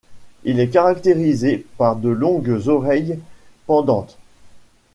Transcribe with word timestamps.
Il 0.45 0.59
est 0.59 0.69
caractérisé 0.71 1.63
par 1.77 1.95
de 1.95 2.09
longues 2.09 2.57
oreilles 2.67 3.19
pendantes. 3.67 4.17